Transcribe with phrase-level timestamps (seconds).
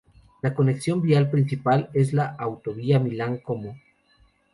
[0.41, 3.77] La conexión vial principal es la autovía Milán-Como.